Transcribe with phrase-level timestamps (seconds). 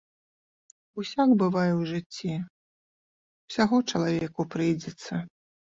[1.01, 2.33] Усяк бывае ў жыцці,
[3.51, 5.13] усяго чалавеку прыйдзецца.